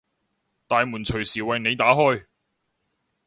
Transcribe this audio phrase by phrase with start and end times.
[0.67, 2.25] 大門隨時為你打開